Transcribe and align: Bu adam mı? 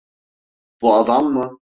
Bu 0.81 0.93
adam 0.93 1.33
mı? 1.33 1.59